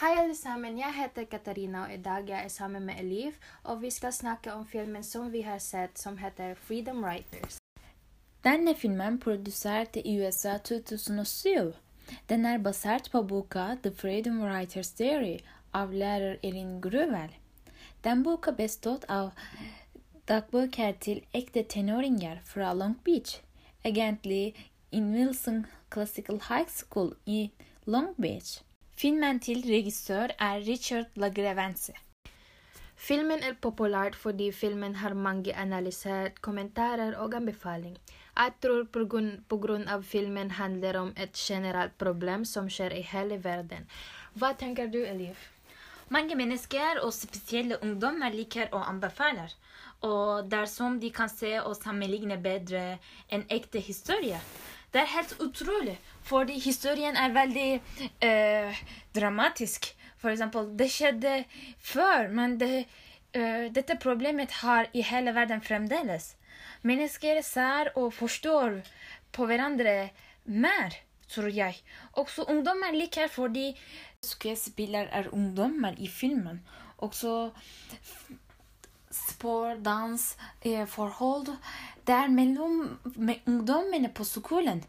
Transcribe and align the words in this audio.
Hei, 0.00 0.14
alle 0.18 0.34
sammen. 0.34 0.78
Jeg 0.78 0.90
heter 0.96 1.24
Katarina, 1.30 1.84
og 1.84 1.92
i 1.94 1.98
dag 2.02 2.26
jeg 2.26 2.44
er 2.44 2.48
sammen 2.48 2.82
med 2.86 2.94
Elif. 2.98 3.38
Og 3.62 3.82
vi 3.82 3.90
skal 3.90 4.12
snakke 4.12 4.52
om 4.52 4.66
filmen 4.66 5.04
som 5.06 5.28
vi 5.32 5.44
har 5.46 5.58
sett, 5.62 5.98
som 5.98 6.18
heter 6.18 6.54
Freedom 6.54 7.04
Writers. 7.04 7.60
Denne 8.42 8.74
filmen 8.74 9.20
produsert 9.22 9.96
i 9.96 10.18
USA 10.18 10.58
2007. 10.58 11.72
Den 12.28 12.46
er 12.46 12.58
basert 12.58 13.10
på 13.12 13.22
boka 13.22 13.76
The 13.82 13.94
Freedom 13.94 14.42
Writers 14.42 14.90
Theory 14.90 15.38
av 15.72 15.92
lærer 15.94 16.36
Elin 16.42 16.80
Gruvel. 16.80 17.30
Den 18.02 18.22
boka 18.26 18.50
bestod 18.50 19.06
av 19.08 19.30
dagbøker 20.26 20.98
til 20.98 21.22
ekte 21.30 21.62
tenåringer 21.62 22.42
fra 22.44 22.74
Long 22.74 22.98
Beach, 23.04 23.38
egentlig 23.84 24.56
in 24.90 25.14
Wilson 25.14 25.66
Classical 25.90 26.38
High 26.48 26.68
School 26.68 27.14
i 27.26 27.50
Long 27.86 28.14
Beach. 28.16 28.60
Filmen 28.96 29.40
til 29.40 29.64
regissør 29.66 30.32
er 30.38 30.62
Richard 30.66 31.06
Lagrevense. 31.16 31.92
Filmen 33.00 33.42
er 33.42 33.54
populær 33.64 34.12
fordi 34.22 34.50
filmen 34.52 34.94
har 35.02 35.14
mange 35.14 35.54
analyser, 35.56 36.28
kommentarer 36.40 37.16
og 37.16 37.34
anbefaling. 37.34 37.96
Jeg 38.36 38.52
tror 38.62 39.86
av 39.88 40.02
filmen 40.02 40.50
handler 40.50 40.98
om 40.98 41.12
et 41.16 41.32
generelt 41.32 41.98
problem 41.98 42.44
som 42.44 42.68
skjer 42.68 42.92
i 42.92 43.02
hele 43.02 43.44
verden. 43.44 43.88
Hva 44.34 44.52
tenker 44.52 44.86
du, 44.86 44.98
Elif? 44.98 45.48
Mange 46.08 46.34
mennesker, 46.34 47.00
og 47.02 47.12
spesielle 47.12 47.82
ungdommer, 47.82 48.30
liker 48.30 48.68
og 48.72 48.88
anbefaler. 48.88 49.54
Og 50.02 50.50
dersom 50.50 51.00
de 51.00 51.10
kan 51.10 51.28
se 51.28 51.60
og 51.60 51.76
sammenligne 51.76 52.36
bedre 52.42 52.98
en 53.30 53.44
ekte 53.48 53.80
historie. 53.80 54.40
Det 54.92 55.00
er 55.00 55.12
helt 55.12 55.36
utrolig, 55.40 55.98
fordi 56.26 56.58
historien 56.58 57.16
er 57.16 57.34
veldig 57.34 57.68
eh, 58.26 58.80
dramatisk. 59.14 59.92
For 60.18 60.32
eksempel, 60.32 60.72
det 60.78 60.90
skjedde 60.90 61.44
før, 61.78 62.28
men 62.28 62.58
det, 62.60 62.86
eh, 63.32 63.68
dette 63.70 63.96
problemet 64.02 64.50
har 64.64 64.90
i 64.92 65.04
hele 65.06 65.34
verden 65.34 65.62
fremdeles. 65.62 66.34
Mennesker 66.82 67.40
ser 67.46 67.92
og 67.94 68.12
forstår 68.16 68.80
på 69.32 69.46
hverandre 69.46 70.10
mer, 70.44 70.98
tror 71.30 71.48
jeg. 71.54 71.78
Også 72.18 72.48
ungdommer 72.50 72.92
liker 72.92 73.30
fordi 73.30 73.70
skuespiller 74.22 75.06
er 75.12 75.30
ungdommer 75.32 75.94
i 75.98 76.08
filmen. 76.08 76.64
Også 76.98 77.52
sport, 79.10 79.84
dans, 79.84 80.36
eh, 80.62 80.86
forhold. 80.86 81.56
Det 82.10 82.16
er 82.18 82.30
mellom 82.34 82.78
med 83.22 83.44
ungdommene 83.46 84.08
på 84.10 84.24
skolen. 84.26 84.80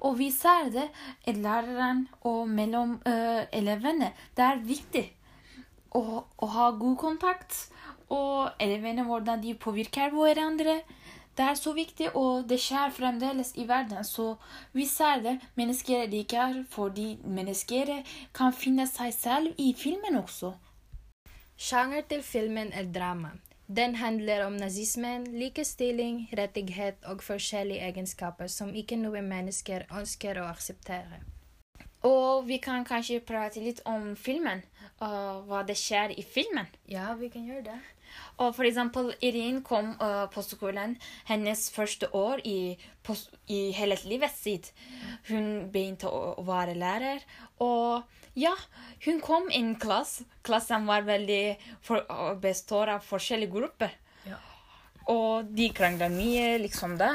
Og 0.00 0.14
vi 0.16 0.30
ser 0.32 0.70
det 0.72 0.86
i 1.28 1.34
læreren 1.36 2.06
og 2.24 2.48
mellom 2.48 2.94
uh, 3.04 3.42
elevene. 3.52 4.14
Det 4.36 4.44
er 4.46 4.62
viktig 4.64 5.02
å, 5.92 6.00
å, 6.24 6.46
ha 6.54 6.70
god 6.80 6.96
kontakt. 7.02 7.58
Og 8.08 8.48
elevene, 8.64 9.04
hvordan 9.04 9.42
de 9.44 9.52
påvirker 9.60 10.14
hverandre. 10.14 10.78
Det 11.36 11.50
er 11.50 11.60
så 11.60 11.74
viktig, 11.76 12.08
og 12.16 12.48
det 12.48 12.56
skjer 12.64 12.96
fremdeles 12.96 13.52
i 13.60 13.68
verden. 13.68 14.00
Så 14.04 14.38
vi 14.72 14.88
ser 14.88 15.20
det. 15.26 15.36
Mennesker 15.60 16.08
liker 16.08 16.62
fordi 16.72 17.10
mennesker 17.24 17.92
kan 18.32 18.56
finne 18.56 18.88
seg 18.88 19.12
selv 19.18 19.60
i 19.60 19.74
filmen 19.76 20.16
også. 20.24 20.54
Sjanger 21.60 22.08
til 22.08 22.24
filmen 22.24 22.72
er 22.72 22.88
drama. 22.88 23.36
Den 23.70 23.94
handler 23.94 24.46
om 24.46 24.56
nazismen, 24.58 25.28
likestilling, 25.38 26.24
rettighet 26.34 27.04
og 27.06 27.20
forskjellige 27.22 27.84
egenskaper 27.86 28.50
som 28.50 28.72
ikke 28.74 28.96
noen 28.98 29.28
mennesker 29.30 29.84
ønsker 29.94 30.40
å 30.42 30.48
akseptere. 30.50 31.20
Og 32.02 32.48
vi 32.48 32.58
kan 32.58 32.82
kanskje 32.88 33.20
prate 33.22 33.62
litt 33.62 33.78
om 33.86 34.16
filmen, 34.18 34.64
og 34.98 35.46
hva 35.46 35.62
det 35.68 35.76
skjer 35.78 36.16
i 36.18 36.24
filmen. 36.26 36.66
Ja, 36.90 37.12
vi 37.14 37.30
kan 37.30 37.46
gjøre 37.46 37.68
det. 37.68 37.78
Og 38.42 38.56
for 38.56 38.66
eksempel, 38.66 39.12
Irin 39.22 39.60
kom 39.62 39.92
uh, 40.02 40.26
på 40.34 40.42
skolen 40.42 40.96
hennes 41.28 41.68
første 41.70 42.08
år 42.10 42.42
i, 42.42 42.74
på, 43.06 43.14
i 43.46 43.68
hele 43.76 44.00
livet 44.02 44.34
sitt. 44.34 44.72
Hun 45.28 45.70
begynte 45.70 46.10
å, 46.10 46.32
å 46.40 46.46
være 46.48 46.74
lærer, 46.74 47.22
og 47.62 48.02
ja, 48.34 48.54
hun 49.04 49.20
kom 49.20 49.50
i 49.50 49.58
en 49.58 49.74
klasse. 49.80 50.24
Klassen 50.42 50.86
var 50.86 51.02
veldig 51.02 51.58
for, 51.82 52.06
består 52.40 52.94
av 52.96 53.04
forskjellige 53.04 53.52
grupper. 53.52 53.96
Ja. 54.28 54.38
Og 55.10 55.50
de 55.56 55.68
krangla 55.74 56.08
mye, 56.12 56.58
liksom 56.62 56.98
det. 57.00 57.14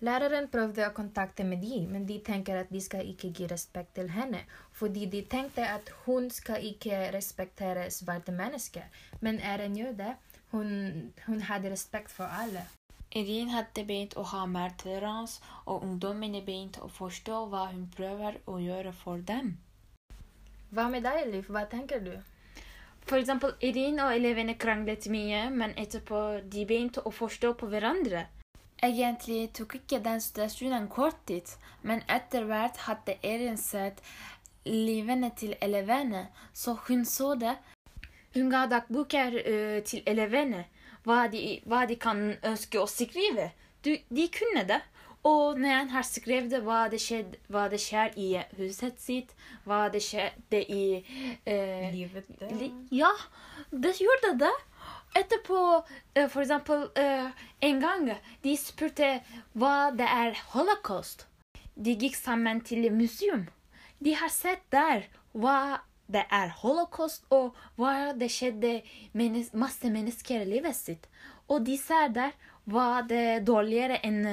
Læreren 0.00 0.46
prøvde 0.48 0.86
å 0.86 0.94
kontakte 0.96 1.44
med 1.44 1.60
de, 1.60 1.82
men 1.84 2.06
de 2.08 2.16
tenker 2.24 2.56
at 2.62 2.70
de 2.72 2.80
skal 2.80 3.04
ikke 3.04 3.28
gi 3.36 3.48
respekt 3.50 3.98
til 3.98 4.08
henne, 4.14 4.40
fordi 4.72 5.04
de 5.12 5.20
tenkte 5.28 5.66
at 5.68 5.90
hun 6.06 6.30
skal 6.32 6.64
ikke 6.64 7.10
respektere 7.12 7.90
svarte 7.92 8.32
mennesker. 8.32 8.86
Men 9.20 9.42
Erin 9.44 9.76
gjør 9.76 9.98
det. 9.98 10.14
Hun, 10.54 10.70
hun 11.26 11.44
hadde 11.50 11.74
respekt 11.74 12.10
for 12.10 12.32
alle. 12.32 12.64
Erin 13.12 13.52
hadde 13.52 13.84
begynt 13.84 14.16
å 14.16 14.24
ha 14.32 14.46
mer 14.48 14.72
toleranse, 14.80 15.44
og 15.66 15.84
ungdommene 15.84 16.40
begynte 16.46 16.80
å 16.80 16.88
forstå 16.88 17.44
hva 17.52 17.66
hun 17.74 17.84
prøver 17.92 18.40
å 18.48 18.56
gjøre 18.62 18.94
for 18.96 19.20
dem. 19.32 19.58
Hva 20.70 20.86
med 20.90 21.02
deg, 21.02 21.24
Liv? 21.32 21.48
Hva 21.50 21.64
tenker 21.66 22.02
du? 22.04 22.12
For 23.08 23.18
eksempel, 23.18 23.56
Irin 23.66 23.98
og 24.04 24.12
elevene 24.14 24.54
kranglet 24.54 25.08
mye, 25.10 25.48
men 25.50 25.72
etterpå 25.80 26.20
de 26.52 26.66
begynte 26.68 27.02
å 27.02 27.10
forstå 27.10 27.56
på 27.58 27.70
hverandre. 27.72 28.28
Egentlig 28.86 29.50
tok 29.56 29.74
ikke 29.80 29.98
den 30.04 30.22
situasjonen 30.22 30.86
kort 30.92 31.18
tid, 31.26 31.50
men 31.82 32.04
etter 32.08 32.46
hvert 32.46 32.78
hadde 32.86 33.18
Irin 33.26 33.58
sett 33.58 33.98
livene 34.68 35.32
til 35.36 35.56
elevene, 35.60 36.28
så 36.54 36.76
hun 36.86 37.02
så 37.04 37.34
det. 37.40 37.56
Hun 38.36 38.52
ga 38.52 38.62
dagboker 38.70 39.40
uh, 39.40 39.80
til 39.82 40.06
elevene, 40.06 40.68
hva 41.02 41.24
de, 41.32 41.58
hva 41.66 41.82
de 41.90 41.98
kan 41.98 42.22
ønske 42.46 42.78
å 42.78 42.86
skrive. 42.86 43.50
Du, 43.82 43.90
de 43.90 44.30
kunne 44.30 44.62
det. 44.68 44.78
Og 45.22 45.58
når 45.60 45.68
han 45.68 45.90
har 45.92 46.04
skrevet 46.08 46.62
hva 46.64 46.86
det, 46.88 47.00
skjedde, 47.02 47.36
hva 47.52 47.66
det 47.68 47.80
skjer 47.82 48.14
i 48.16 48.30
huset 48.56 49.00
sitt, 49.02 49.34
hva 49.68 49.88
det 49.92 50.00
skjedde 50.04 50.62
i 50.64 50.84
eh, 51.44 51.90
Livet 51.92 52.30
li, 52.56 52.70
Ja, 53.02 53.10
det 53.70 53.98
gjorde 54.00 54.32
det. 54.40 54.54
Etterpå, 55.20 55.82
eh, 56.14 56.28
for 56.30 56.40
eksempel 56.40 56.86
eh, 56.96 57.28
en 57.68 57.82
gang 57.82 58.08
de 58.44 58.56
spurte 58.56 59.18
hva 59.52 59.90
det 59.92 60.08
er 60.08 60.40
holocaust. 60.54 61.26
De 61.76 61.92
gikk 61.92 62.16
sammen 62.16 62.64
til 62.64 62.88
museum. 62.92 63.48
De 64.00 64.16
har 64.16 64.32
sett 64.32 64.64
der 64.72 65.04
hva 65.36 65.82
det 66.10 66.24
er 66.32 66.48
holocaust, 66.62 67.26
og 67.30 67.54
hva 67.78 68.14
det 68.16 68.30
skjedde 68.32 68.80
mennes 69.12 69.52
masse 69.52 69.90
mennesker 69.92 70.42
i 70.42 70.48
livet 70.56 70.76
sitt. 70.76 71.06
Og 71.46 71.66
de 71.66 71.76
ser 71.78 72.08
der 72.14 72.32
hva 72.70 73.02
det 73.06 73.20
er 73.36 73.44
dårligere 73.46 74.00
enn 74.06 74.24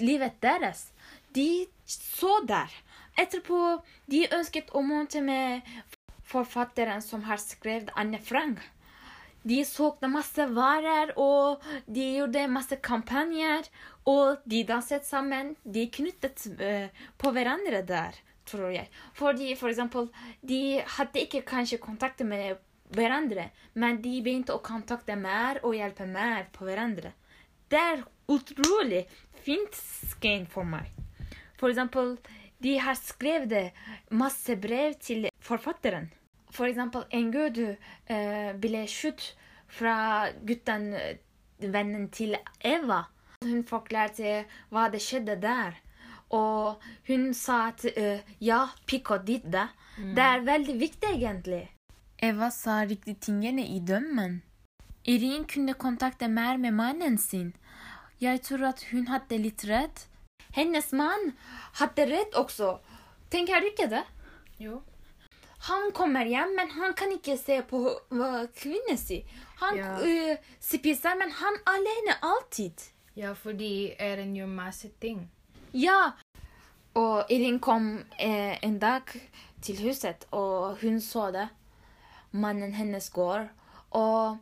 livet 0.00 0.40
deres. 0.42 0.90
De 1.34 1.66
så 1.86 2.40
der. 2.48 2.72
Etterpå 3.16 3.80
de 4.10 4.26
ønsket 4.34 4.72
å 4.76 4.82
måte 4.84 5.22
med 5.24 5.64
forfatteren 6.26 7.02
som 7.04 7.24
har 7.28 7.40
skrevet 7.40 7.92
Anne 7.96 8.20
Frank. 8.22 8.60
De 9.46 9.60
solgte 9.62 10.08
masse 10.10 10.42
varer, 10.50 11.12
og 11.22 11.62
de 11.86 12.06
gjorde 12.16 12.48
masse 12.50 12.78
kampanjer. 12.82 13.68
Og 14.10 14.42
de 14.44 14.64
danset 14.66 15.06
sammen. 15.06 15.54
De 15.62 15.86
knyttet 15.92 16.48
uh, 16.58 16.88
på 17.18 17.32
hverandre 17.34 17.84
der, 17.86 18.18
tror 18.46 18.72
jeg. 18.74 18.90
Fordi, 19.14 19.52
for 19.58 19.70
eksempel, 19.70 20.10
de 20.42 20.80
hadde 20.98 21.22
ikke 21.22 21.46
kanskje 21.46 21.82
kontakt 21.82 22.26
med 22.26 22.58
hverandre, 22.94 23.48
men 23.74 23.98
de 24.02 24.18
begynte 24.22 24.54
å 24.54 24.62
kontakte 24.62 25.16
mer 25.18 25.58
og 25.66 25.74
hjelpe 25.74 26.06
mer 26.10 26.46
på 26.54 26.66
hverandre. 26.66 27.14
Det 27.70 27.78
er 27.78 28.04
utrolig 28.30 29.06
fint 29.42 29.74
skein 30.12 30.46
for 30.50 30.66
meg. 30.66 30.90
For 31.58 31.72
eksempel, 31.72 32.16
de 32.62 32.76
har 32.78 32.96
skrevet 32.98 33.74
masse 34.10 34.56
brev 34.60 34.94
til 35.00 35.28
forfatteren. 35.42 36.10
For 36.50 36.68
eksempel, 36.68 37.04
en 37.12 37.32
gutt 37.34 37.58
uh, 37.60 38.52
ble 38.60 38.84
skutt 38.88 39.32
fra 39.68 40.28
gutten, 40.46 40.92
vennen 41.60 42.08
til 42.14 42.36
Eva. 42.64 43.02
Hun 43.44 43.64
forklarte 43.68 44.44
hva 44.70 44.86
det 44.92 45.02
skjedde 45.04 45.36
der. 45.42 45.76
Og 46.36 46.82
hun 47.08 47.30
sa 47.36 47.66
at 47.72 47.84
uh, 47.90 48.22
ja, 48.42 48.62
pikk 48.86 49.12
og 49.16 49.26
ditt, 49.26 49.46
da. 49.52 49.68
Mm. 49.98 50.14
Det 50.16 50.26
er 50.26 50.46
veldig 50.46 50.78
viktig, 50.80 51.12
egentlig. 51.18 51.64
Eva 52.22 52.48
sa 52.50 52.82
riktige 52.86 53.20
tingene 53.28 53.66
i 53.74 53.80
dømmen. 53.84 54.40
Irin 55.06 55.44
kunne 55.46 55.74
kontakte 55.74 56.28
mer 56.28 56.56
med 56.58 56.74
mannen 56.74 57.18
sin. 57.18 57.54
Jeg 58.20 58.40
tror 58.42 58.68
at 58.72 58.82
hun 58.90 59.06
hadde 59.06 59.38
litt 59.38 59.62
redd. 59.68 60.02
Hennes 60.56 60.92
mann 60.92 61.32
hadde 61.78 62.08
redd 62.10 62.34
også. 62.34 62.78
Tenker 63.30 63.60
du 63.60 63.68
ikke 63.70 63.90
det? 63.92 64.02
Jo. 64.58 64.80
Han 65.68 65.92
kommer 65.92 66.26
hjem, 66.26 66.56
men 66.56 66.70
han 66.70 66.94
kan 66.94 67.12
ikke 67.14 67.36
se 67.38 67.60
på 67.70 67.80
kvinnen 68.58 68.98
sin. 68.98 69.22
Han 69.62 69.78
ja. 69.78 69.92
uh, 70.00 70.50
spiser, 70.60 71.14
men 71.18 71.30
han 71.32 71.60
alene 71.66 72.18
alltid. 72.22 72.88
Ja, 73.16 73.32
fordi 73.32 73.94
Erin 73.98 74.34
gjør 74.36 74.50
masse 74.50 74.90
ting. 75.00 75.28
Ja. 75.72 76.16
Og 76.96 77.30
Erin 77.32 77.60
kom 77.60 78.02
eh, 78.18 78.56
en 78.64 78.78
dag 78.80 79.12
til 79.62 79.80
huset, 79.86 80.26
og 80.32 80.76
hun 80.82 81.00
så 81.00 81.30
det. 81.30 81.48
Mannen 82.32 82.72
hennes 82.76 83.08
går. 83.10 83.48
Og 83.90 84.38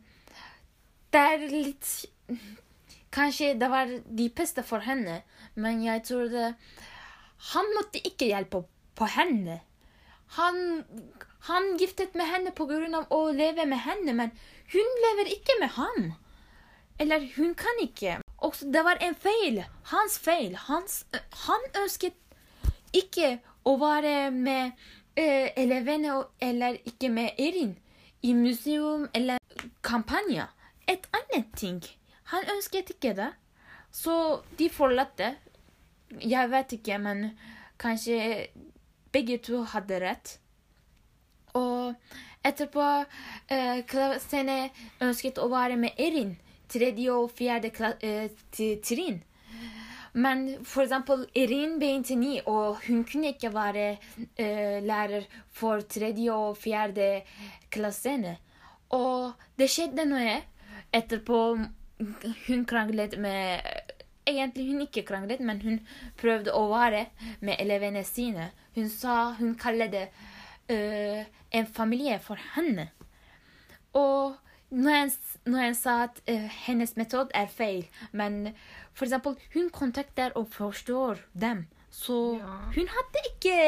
det 1.15 1.23
er 1.23 1.47
litt 1.51 1.91
Kanskje 3.15 3.53
det 3.59 3.69
var 3.71 3.91
dypeste 4.19 4.65
for 4.67 4.83
henne, 4.83 5.21
men 5.55 5.85
jeg 5.85 6.03
tror 6.09 6.31
det 6.33 6.49
Han 7.53 7.69
måtte 7.77 8.01
ikke 8.03 8.27
hjelpe 8.31 8.65
på 8.99 9.07
henne. 9.11 9.61
Han, 10.35 10.57
han 11.47 11.77
giftet 11.79 12.15
med 12.19 12.27
henne 12.27 12.51
pga. 12.57 13.05
å 13.11 13.21
leve 13.31 13.67
med 13.67 13.79
henne, 13.85 14.15
men 14.15 14.31
hun 14.73 15.01
lever 15.07 15.31
ikke 15.37 15.59
med 15.61 15.69
ham. 15.77 16.13
Eller 16.99 17.29
hun 17.37 17.55
kan 17.55 17.83
ikke. 17.83 18.19
Og 18.39 18.55
det 18.73 18.85
var 18.85 18.99
en 19.01 19.15
feil. 19.15 19.65
Hans 19.93 20.19
feil. 20.19 20.57
Hans, 20.57 21.05
han 21.47 21.69
ønsket 21.83 22.17
ikke 22.93 23.39
å 23.65 23.77
være 23.79 24.31
med 24.31 24.73
eh, 25.17 25.51
elevene 25.57 26.23
eller 26.41 26.79
ikke 26.87 27.11
med 27.11 27.39
Erin 27.39 27.77
i 28.23 28.35
museum 28.35 29.09
eller 29.13 29.39
kampanje. 29.83 30.47
Et 30.89 31.09
annet 31.17 31.51
ting. 31.57 31.81
Han 32.33 32.47
ønsket 32.57 32.91
ikke 32.95 33.15
det. 33.17 33.31
Så 33.95 34.43
de 34.59 34.69
forlatte. 34.71 35.35
Jeg 36.21 36.51
vet 36.51 36.73
ikke, 36.73 36.99
men 36.99 37.31
kanskje 37.79 38.49
begge 39.13 39.39
to 39.39 39.63
hadde 39.71 40.01
rett. 40.03 40.39
Og 41.55 41.95
etterpå 42.45 42.87
eh, 43.49 43.85
klassene 43.89 44.59
ønsket 45.03 45.39
å 45.39 45.49
være 45.53 45.79
med 45.81 46.01
Erin. 46.01 46.35
Tredje 46.71 47.15
og 47.15 47.31
fjerde 47.37 47.71
eh, 48.03 48.33
trinn. 48.83 49.23
Men 50.15 50.45
for 50.63 50.85
eksempel 50.85 51.25
Erin 51.35 51.79
begynte 51.81 52.15
ni, 52.19 52.39
og 52.47 52.79
hun 52.87 53.03
kunne 53.07 53.33
ikke 53.35 53.51
være 53.55 53.87
eh, 54.39 54.79
lærer 54.83 55.27
for 55.51 55.83
tredje 55.91 56.35
og 56.35 56.59
fjerde 56.59 57.09
klassene. 57.75 58.37
Og 58.95 59.33
det 59.59 59.71
skjedde 59.71 60.07
noe 60.07 60.37
etterpå. 60.95 61.41
Hun 62.47 62.65
kranglet 62.69 63.19
med 63.19 63.61
Egentlig 64.25 64.71
hun 64.71 64.81
ikke 64.81 65.03
kranglet, 65.05 65.41
men 65.45 65.59
hun 65.61 65.75
prøvde 66.17 66.53
å 66.57 66.63
være 66.71 67.03
med 67.45 67.59
elevene 67.61 68.01
sine. 68.09 68.47
Hun 68.73 68.87
sa 68.89 69.35
hun 69.37 69.51
kalte 69.61 69.91
det 69.93 70.05
uh, 70.73 71.27
en 71.53 71.69
familie 71.69 72.17
for 72.25 72.41
henne. 72.55 72.87
Og 73.93 74.39
når 74.73 74.97
jeg, 74.97 75.13
når 75.45 75.61
jeg 75.67 75.77
sa 75.77 75.99
at 76.07 76.23
uh, 76.25 76.49
hennes 76.65 76.97
metode 76.97 77.37
er 77.37 77.53
feil, 77.53 77.85
men 78.13 78.55
for 78.97 79.05
eksempel 79.05 79.37
hun 79.53 79.69
kontakter 79.69 80.33
og 80.41 80.49
forstår 80.57 81.21
dem, 81.37 81.67
så 81.93 82.41
ja. 82.41 82.57
hun 82.75 82.91
hadde 82.97 83.27
ikke 83.29 83.59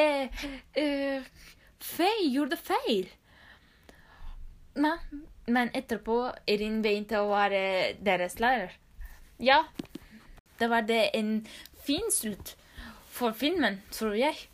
uh, 0.81 1.31
feil, 1.85 2.27
gjorde 2.33 2.57
feil. 2.57 3.13
Nei, 4.77 4.97
men 5.47 5.71
etterpå 5.75 6.19
Erin 6.51 6.83
begynte 6.83 7.21
å 7.21 7.31
være 7.31 7.95
deres 8.05 8.39
lærer. 8.43 8.75
Ja, 9.39 9.65
det 10.59 10.69
var 10.73 10.87
det 10.89 11.11
en 11.15 11.47
fin 11.87 12.11
slutt 12.11 12.57
for 13.13 13.37
filmen, 13.37 13.81
tror 13.93 14.17
jeg. 14.19 14.49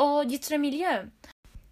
Og 0.00 0.32
ytre 0.32 0.58
miljø. 0.58 1.04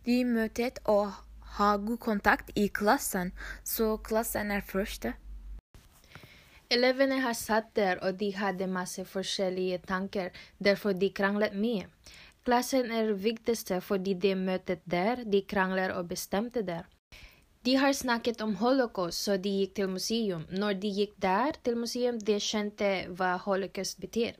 De 0.07 0.23
møtes 0.27 0.81
og 0.91 1.13
har 1.57 1.83
god 1.85 2.01
kontakt 2.01 2.51
i 2.59 2.69
klassen, 2.69 3.33
så 3.65 3.97
klassen 4.03 4.51
er 4.51 4.65
første. 4.67 5.15
Elevene 6.73 7.19
har 7.21 7.37
satt 7.37 7.75
der, 7.77 7.99
og 8.01 8.17
de 8.21 8.31
hadde 8.33 8.67
masse 8.67 9.05
forskjellige 9.05 9.83
tanker, 9.89 10.31
derfor 10.57 10.97
de 10.97 11.11
kranglet 11.13 11.53
mye. 11.53 11.91
Klassen 12.47 12.91
er 12.91 13.13
viktigste 13.13 13.83
fordi 13.85 14.15
de 14.19 14.33
møtet 14.35 14.81
der, 14.89 15.21
de 15.25 15.43
krangler 15.47 15.93
og 15.95 16.09
bestemte 16.11 16.65
der. 16.67 16.89
De 17.63 17.77
har 17.79 17.93
snakket 17.93 18.41
om 18.43 18.57
holocaust, 18.59 19.23
så 19.23 19.37
de 19.39 19.51
gikk 19.61 19.75
til 19.79 19.91
museum. 19.93 20.47
Når 20.51 20.81
de 20.83 20.89
gikk 20.97 21.13
der 21.23 21.59
til 21.63 21.77
museum, 21.79 22.19
de 22.19 22.39
skjønte 22.43 22.89
hva 23.15 23.37
holocaust 23.45 24.01
betyr. 24.03 24.35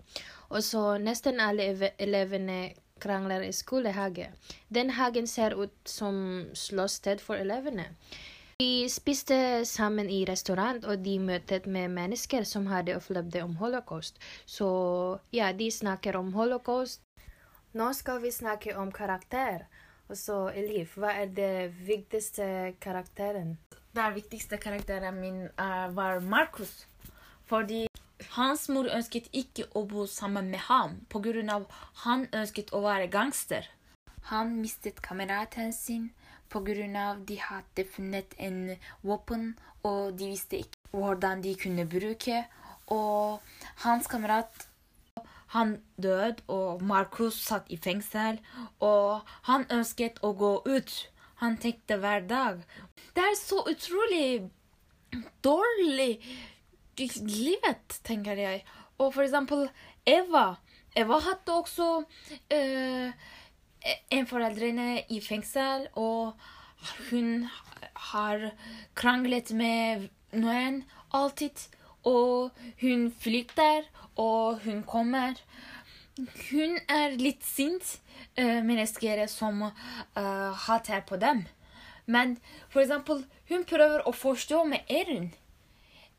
Og 0.51 0.65
så 0.67 0.99
nesten 0.99 1.39
alle 1.41 1.93
elevene 2.03 2.73
krangler 3.03 3.47
i 3.47 3.53
skolehage. 3.55 4.33
Den 4.75 4.91
hagen 4.99 5.27
ser 5.27 5.55
ut 5.55 5.75
som 5.87 6.49
slåsted 6.55 7.23
for 7.23 7.39
elevene. 7.39 7.93
De 8.59 8.89
spiste 8.91 9.65
sammen 9.67 10.11
i 10.11 10.25
restaurant, 10.29 10.85
og 10.85 11.05
de 11.07 11.17
møtet 11.19 11.67
med 11.67 11.95
mennesker 11.95 12.45
som 12.47 12.67
hadde 12.71 12.99
opplevd 12.99 13.39
om 13.43 13.57
holocaust. 13.63 14.19
Så 14.47 14.69
ja, 15.35 15.53
de 15.53 15.71
snakker 15.71 16.19
om 16.19 16.35
holocaust. 16.35 17.03
Nå 17.73 17.93
skal 17.97 18.21
vi 18.23 18.31
snakke 18.31 18.77
om 18.77 18.93
karakter. 18.93 19.67
Og 20.11 20.17
så 20.19 20.39
Elif, 20.55 20.97
hva 21.01 21.13
er 21.23 21.31
det 21.33 21.73
viktigste 21.87 22.75
karakteren? 22.83 23.57
Den 23.95 24.15
viktigste 24.17 24.59
karakteren 24.61 25.21
min 25.21 25.45
uh, 25.61 25.89
var 25.95 26.21
Markus. 26.21 26.87
Fordi 27.49 27.87
hans 28.37 28.69
mor 28.73 28.89
ønsket 28.89 29.29
ikke 29.37 29.67
å 29.77 29.85
bo 29.89 30.07
sammen 30.07 30.51
med 30.51 30.65
ham 30.69 31.01
pga. 31.13 31.61
han 32.05 32.27
ønsket 32.33 32.73
å 32.73 32.83
være 32.83 33.09
gangster. 33.09 33.69
Han 34.31 34.57
mistet 34.61 35.03
kameraten 35.03 35.73
sin 35.73 36.11
pga. 36.49 37.17
de 37.27 37.37
hadde 37.39 37.85
funnet 37.85 38.35
en 38.39 38.77
våpen, 39.03 39.59
og 39.83 40.19
de 40.19 40.27
visste 40.27 40.57
ikke 40.57 40.79
hvordan 40.91 41.43
de 41.43 41.55
kunne 41.55 41.87
bruke. 41.87 42.45
Og 42.87 43.41
hans 43.85 44.07
kamerat 44.07 44.69
han 45.53 45.77
døde, 46.01 46.43
og 46.49 46.83
Markus 46.83 47.37
satt 47.45 47.69
i 47.73 47.77
fengsel, 47.77 48.39
og 48.81 49.29
han 49.49 49.67
ønsket 49.71 50.23
å 50.25 50.33
gå 50.39 50.53
ut. 50.67 50.95
Han 51.43 51.59
tenkte 51.61 51.99
hver 52.01 52.25
dag. 52.29 52.63
Det 53.13 53.25
er 53.27 53.37
så 53.37 53.61
utrolig 53.69 54.51
dårlig 55.45 56.23
livet, 56.97 58.01
tenker 58.07 58.39
jeg. 58.39 58.63
Og 58.99 59.13
for 59.15 59.25
eksempel 59.27 59.69
Eva. 60.07 60.57
Eva 60.97 61.19
hadde 61.25 61.57
også 61.57 61.89
eh, 62.53 63.13
en 64.13 64.29
foreldrene 64.29 65.03
i 65.11 65.21
fengsel, 65.25 65.89
og 65.97 66.35
hun 67.11 67.49
har 68.13 68.51
kranglet 68.99 69.53
med 69.57 70.09
noen 70.33 70.83
alltid. 71.13 71.69
Og 72.09 72.51
hun 72.83 73.11
flykter, 73.23 73.87
og 74.21 74.63
hun 74.65 74.83
kommer. 74.89 75.39
Hun 76.51 76.77
er 76.93 77.17
litt 77.17 77.45
sint 77.47 77.99
uh, 78.39 78.61
mennesker 78.65 79.25
som 79.33 79.65
uh, 79.65 80.53
hater 80.67 81.05
på 81.09 81.17
dem. 81.21 81.45
Men 82.07 82.37
for 82.69 82.83
eksempel, 82.83 83.25
hun 83.49 83.65
prøver 83.69 84.05
å 84.07 84.13
forstå 84.13 84.65
med 84.69 84.91
Erin. 84.91 85.31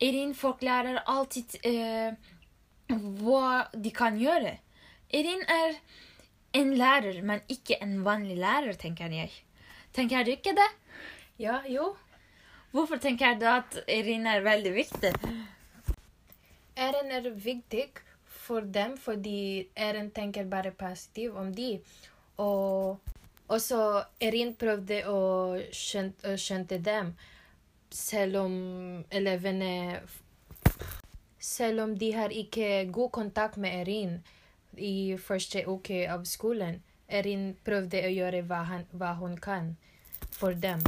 Erin 0.02 0.34
forklarer 0.36 1.04
alltid 1.06 1.58
uh, 1.68 2.16
hva 3.22 3.68
de 3.74 3.92
kan 3.94 4.18
gjøre. 4.20 4.58
Erin 5.14 5.44
er 5.50 5.78
en 6.58 6.74
lærer, 6.78 7.22
men 7.26 7.42
ikke 7.50 7.78
en 7.82 8.00
vanlig 8.06 8.38
lærer, 8.42 8.74
tenker 8.78 9.14
jeg. 9.14 9.32
Tenker 9.94 10.26
du 10.26 10.34
ikke 10.34 10.56
det? 10.58 10.70
Ja, 11.42 11.62
jo. 11.70 11.94
Hvorfor 12.74 12.98
tenker 13.02 13.38
du 13.38 13.46
at 13.50 13.78
Erin 13.88 14.26
er 14.30 14.46
veldig 14.46 14.74
viktig? 14.74 15.14
Erin 16.76 17.12
er 17.12 17.30
viktig 17.30 17.90
for 18.26 18.62
dem 18.62 18.98
fordi 18.98 19.68
Erin 19.76 20.10
tenker 20.12 20.46
bare 20.50 20.72
positivt 20.72 21.38
om 21.38 21.54
de. 21.56 21.78
Og 22.38 23.00
også 23.48 23.80
Erin 24.22 24.56
prøvde 24.58 25.04
å 25.10 25.20
skjønte, 25.72 26.38
skjønte 26.38 26.80
dem 26.82 27.14
selv 27.94 28.42
om 28.46 28.54
elevene 29.12 30.02
Selv 31.44 31.82
om 31.84 31.98
de 32.00 32.14
har 32.16 32.32
ikke 32.32 32.86
god 32.96 33.10
kontakt 33.12 33.58
med 33.60 33.74
Erin 33.82 34.14
i 34.80 35.18
første 35.20 35.66
uke 35.68 36.06
av 36.08 36.24
skolen, 36.24 36.78
Erin 37.12 37.50
prøvde 37.68 38.00
å 38.00 38.12
gjøre 38.14 38.46
hva, 38.48 38.62
han, 38.70 38.86
hva 38.96 39.10
hun 39.20 39.36
kan 39.38 39.74
for 40.32 40.56
dem. 40.56 40.80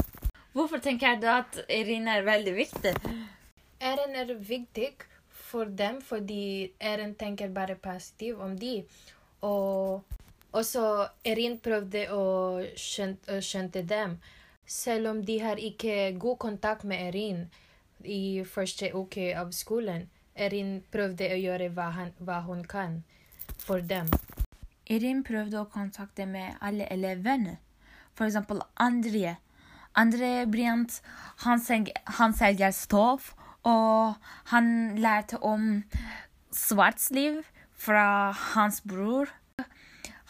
Hvorfor 0.56 0.80
tenker 0.80 1.20
du 1.20 1.28
at 1.28 1.60
Erin 1.68 2.08
er 2.08 2.24
veldig 2.24 2.54
viktig? 2.56 2.96
Erin 3.84 4.16
er 4.16 4.32
viktig 4.40 4.94
for 5.56 5.72
dem 5.72 6.02
fordi 6.04 6.74
Eren 6.84 7.16
tenker 7.16 7.54
bare 7.56 7.80
positivt 7.80 8.44
om 8.44 8.58
de. 8.60 8.82
Og 9.42 10.64
så 10.64 10.86
Erin 11.24 11.60
prøvde 11.64 12.08
å 12.12 12.24
skjønte, 12.80 13.40
skjønte 13.40 13.84
dem 13.88 14.18
selv 14.66 15.12
om 15.12 15.22
de 15.26 15.38
har 15.40 15.62
ikke 15.62 16.16
god 16.20 16.38
kontakt 16.38 16.84
med 16.84 17.08
Erin 17.08 17.46
i 18.04 18.44
første 18.44 18.90
uke 18.94 19.32
av 19.38 19.54
skolen. 19.56 20.10
Erin 20.36 20.82
prøvde 20.92 21.30
å 21.32 21.40
gjøre 21.40 21.70
hva, 21.72 21.90
han, 21.96 22.12
hva 22.20 22.42
hun 22.48 22.66
kan 22.68 23.04
for 23.62 23.80
dem. 23.80 24.10
Erin 24.90 25.24
prøvde 25.24 25.62
å 25.62 25.70
kontakte 25.72 26.26
med 26.30 26.58
alle 26.62 26.90
elevene. 26.92 27.58
Eksempel 28.20 28.62
André. 28.80 29.38
André 29.96 30.46
Brient, 30.52 31.00
han, 31.46 31.62
han 32.20 32.36
selger 32.36 32.74
stoff, 32.76 33.34
og 33.66 34.16
han 34.52 34.96
lærte 35.02 35.42
om 35.44 35.84
svartsliv 36.54 37.42
fra 37.74 38.32
hans 38.54 38.82
bror. 38.82 39.28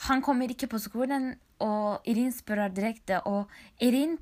han 0.08 0.22
kommer 0.22 0.50
ikke 0.50 0.68
på 0.68 0.77
skolen, 0.77 1.36
og 1.60 2.01
Irin 2.06 2.32
spør 2.32 2.68
direkte, 2.68 3.22
og 3.22 3.48
Irin 3.82 4.18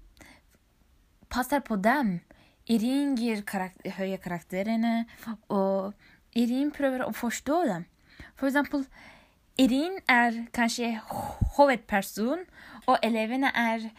passer 1.29 1.59
på 1.59 1.75
dem. 1.75 2.19
Irin 2.67 3.15
gir 3.15 3.41
karakter, 3.41 3.91
høye 3.91 4.17
karakterene, 4.17 5.05
og 5.49 5.93
Irin 6.35 6.71
prøver 6.71 7.03
å 7.05 7.11
forstå 7.13 7.63
dem. 7.67 7.85
For 8.35 8.47
eksempel, 8.47 8.85
Irin 9.57 9.99
er 10.09 10.45
kanskje 10.53 10.95
hovedperson, 11.57 12.45
og 12.87 12.97
elevene 13.03 13.51
er 13.53 13.89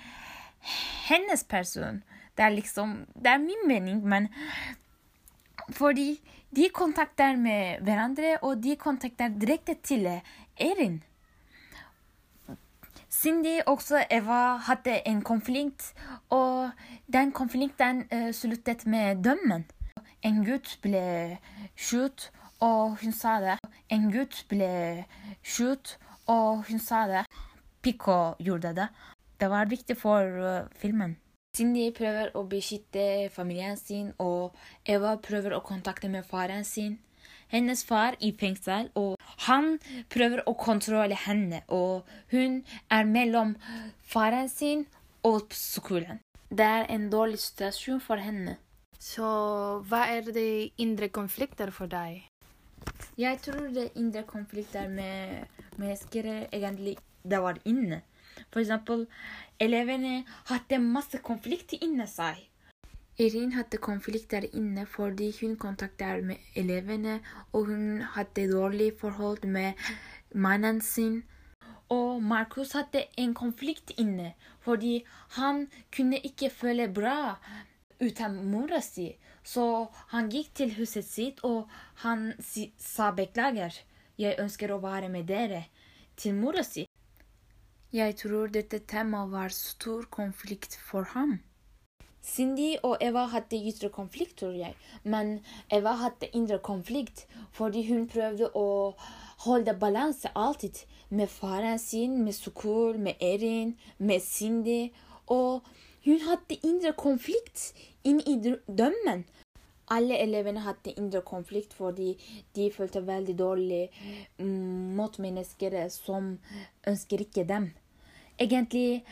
hennes 1.08 1.44
person. 1.44 2.02
Det 2.36 2.44
er 2.44 2.50
liksom 2.50 3.06
Det 3.14 3.30
er 3.30 3.38
min 3.38 3.68
mening, 3.68 4.02
men 4.08 4.28
fordi 5.70 6.20
de 6.56 6.68
kontakter 6.74 7.36
med 7.36 7.80
hverandre, 7.82 8.38
og 8.42 8.62
de 8.62 8.76
kontakter 8.76 9.28
direkte 9.28 9.74
til 9.82 10.06
Erin. 10.56 11.02
Cindy 13.10 13.60
og 13.66 13.80
Eva 14.10 14.56
hadde 14.56 15.00
en 15.08 15.22
konflikt, 15.22 15.94
og 16.30 16.70
den 17.12 17.32
konflikten 17.32 18.04
uh, 18.12 18.32
sluttet 18.34 18.86
med 18.86 19.22
dømmen. 19.24 19.64
En 20.22 20.44
gutt 20.44 20.78
ble 20.82 21.38
skutt, 21.76 22.30
og 22.60 22.96
hun 23.02 23.12
sa 23.12 23.38
det. 23.40 23.58
En 23.90 24.10
gutt 24.12 24.44
ble 24.48 25.04
skutt, 25.42 25.98
og 26.26 26.64
hun 26.68 26.78
sa 26.78 27.06
det. 27.08 27.24
Pico 27.82 28.34
gjorde 28.40 28.74
det. 28.76 28.88
Det 29.40 29.50
var 29.50 29.70
viktig 29.70 29.96
for 29.96 30.20
uh, 30.42 30.66
filmen. 30.76 31.16
Cindy 31.54 31.92
prøver 31.94 32.32
å 32.34 32.42
beskytte 32.50 33.30
familien 33.30 33.76
sin, 33.78 34.08
og 34.18 34.56
Eva 34.90 35.14
prøver 35.22 35.54
å 35.54 35.62
kontakte 35.62 36.08
med 36.10 36.26
faren 36.26 36.64
sin. 36.66 36.96
Hennes 37.52 37.84
far 37.86 38.16
i 38.18 38.32
fengsel, 38.34 38.88
og 38.98 39.20
han 39.46 39.76
prøver 40.10 40.42
å 40.50 40.56
kontrollere 40.58 41.14
henne. 41.26 41.60
Og 41.70 42.02
hun 42.34 42.64
er 42.90 43.06
mellom 43.06 43.54
faren 44.02 44.50
sin 44.50 44.86
og 45.22 45.54
skolen. 45.54 46.18
Det 46.50 46.66
er 46.66 46.90
en 46.90 47.06
dårlig 47.12 47.38
situasjon 47.44 48.02
for 48.02 48.18
henne. 48.18 48.56
Så 48.98 49.28
hva 49.86 50.08
er 50.10 50.26
de 50.34 50.72
indre 50.82 51.10
konflikter 51.14 51.70
for 51.70 51.86
deg? 51.92 52.24
Jeg 53.20 53.38
tror 53.46 53.68
det 53.70 53.92
indre 53.94 54.24
konflikter 54.26 54.90
med 54.90 55.46
mennesker 55.78 56.48
egentlig 56.50 56.96
det 57.22 57.40
var 57.40 57.62
inne. 57.64 58.02
For 58.50 58.60
eksempel, 58.60 59.06
elevene 59.60 60.24
hadde 60.50 60.78
masse 60.82 61.20
konflikter 61.22 61.82
inni 61.84 62.06
seg. 62.08 62.40
Irin 63.18 63.52
hadde 63.54 63.78
konflikter 63.78 64.42
inne 64.58 64.86
fordi 64.90 65.28
hun 65.40 65.54
kontaktet 65.56 66.24
med 66.26 66.36
elevene, 66.58 67.20
og 67.52 67.66
hun 67.70 68.02
hadde 68.16 68.48
dårlig 68.50 68.92
forhold 68.98 69.44
med 69.46 69.72
mannen 70.34 70.80
sin. 70.80 71.22
Og 71.88 72.22
Markus 72.22 72.72
hadde 72.72 73.04
en 73.18 73.34
konflikt 73.34 73.92
inne 73.98 74.32
fordi 74.64 75.04
han 75.36 75.66
kunne 75.96 76.18
ikke 76.18 76.50
føle 76.50 76.88
bra 76.88 77.36
uten 78.00 78.40
mora 78.50 78.80
si. 78.80 79.12
Så 79.44 79.64
han 80.08 80.30
gikk 80.32 80.54
til 80.54 80.72
huset 80.78 81.04
sitt, 81.04 81.44
og 81.44 81.68
han 82.02 82.32
sa 82.78 83.10
beklager. 83.12 83.76
Jeg 84.18 84.40
ønsker 84.40 84.72
å 84.72 84.80
være 84.80 85.10
med 85.12 85.28
dere. 85.28 85.66
Til 86.16 86.34
mora 86.34 86.64
si. 86.64 86.86
Jeg 87.94 88.16
tror 88.18 88.48
dette 88.50 88.80
temaet 88.90 89.28
var 89.30 89.52
stor 89.54 90.08
konflikt 90.10 90.72
for 90.82 91.06
ham. 91.12 91.36
Cindy 92.26 92.72
og 92.82 92.96
Eva 93.00 93.28
hadde 93.30 93.60
ytre 93.70 93.86
konflikt, 93.88 94.32
tror 94.40 94.56
jeg. 94.58 94.74
Men 95.04 95.28
Eva 95.70 95.92
hadde 96.00 96.26
indre 96.34 96.58
konflikt 96.58 97.22
fordi 97.54 97.84
hun 97.86 98.08
prøvde 98.10 98.48
å 98.58 98.64
holde 99.44 99.76
balanse 99.78 100.32
alltid. 100.34 100.80
Med 101.10 101.30
faren 101.30 101.78
sin, 101.78 102.16
med 102.24 102.34
Sukul, 102.34 102.98
med 102.98 103.22
Erin, 103.22 103.76
med 103.98 104.26
Cindy. 104.26 104.90
Og 105.30 105.62
hun 106.08 106.26
hadde 106.26 106.58
indre 106.66 106.96
konflikt 106.98 107.68
inni 108.02 108.40
dømmen. 108.66 109.22
Alle 109.94 110.18
elevene 110.18 110.66
hadde 110.66 110.96
indre 110.98 111.22
konflikt 111.22 111.78
fordi 111.78 112.16
de 112.58 112.72
følte 112.74 113.06
veldig 113.06 113.38
dårlig 113.38 113.82
mm, 114.42 114.98
mot 114.98 115.22
mennesker 115.22 115.78
som 115.94 116.34
ønsker 116.90 117.22
ikke 117.28 117.46
dem. 117.54 117.70
Egentlig 118.38 119.02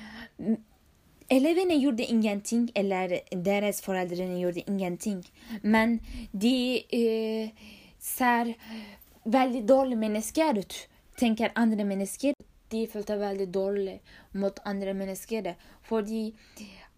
Elevene 1.33 1.79
gjorde 1.81 2.05
ingenting, 2.05 2.67
eller 2.75 3.21
deres 3.33 3.81
foreldre 3.81 4.27
gjorde 4.37 4.65
ingenting. 4.69 5.23
Men 5.63 6.01
de 6.33 6.83
eh, 6.93 7.49
ser 7.99 8.55
veldig 9.25 9.63
dårlige 9.69 9.97
mennesker 10.03 10.59
ut. 10.59 10.77
Tenker 11.17 11.55
andre 11.55 11.87
mennesker. 11.89 12.35
De 12.69 12.87
følte 12.87 13.17
veldig 13.17 13.49
dårlig 13.55 14.01
mot 14.33 14.61
andre 14.65 14.93
mennesker. 14.95 15.55
Fordi 15.89 16.35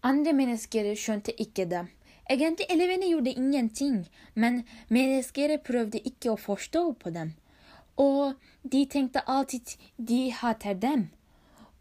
andre 0.03 0.33
mennesker 0.33 0.91
skjønte 0.99 1.35
ikke 1.39 1.69
dem. 1.71 1.87
Egentlig 2.29 2.67
elevene 2.73 3.07
gjorde 3.07 3.37
ingenting, 3.37 3.97
men 4.33 4.63
mennesker 4.89 5.57
prøvde 5.63 6.01
ikke 6.01 6.33
å 6.33 6.39
forstå 6.41 6.85
på 6.99 7.13
dem. 7.15 7.35
Og 8.01 8.33
de 8.63 8.85
tenkte 8.89 9.23
alltid 9.29 9.77
de 9.95 10.31
hater 10.33 10.73
dem. 10.73 11.11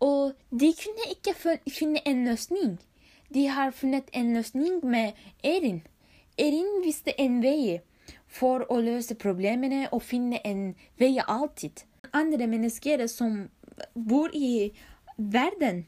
Og 0.00 0.34
de 0.50 0.72
kunne 0.80 1.10
ikke 1.10 1.34
finne 1.70 2.02
en 2.08 2.24
løsning. 2.24 2.78
De 3.34 3.46
har 3.46 3.70
funnet 3.70 4.10
en 4.12 4.34
løsning 4.34 4.86
med 4.86 5.12
Erin. 5.44 5.82
Erin 6.38 6.82
visste 6.84 7.14
en 7.20 7.42
vei 7.42 7.80
for 8.26 8.66
å 8.70 8.80
løse 8.82 9.14
problemene 9.14 9.86
og 9.92 10.02
finne 10.02 10.40
en 10.44 10.74
vei 10.98 11.16
alltid. 11.18 11.84
Andre 12.12 12.46
mennesker 12.46 13.06
som 13.10 13.48
bor 13.94 14.34
i 14.34 14.72
verden, 15.16 15.84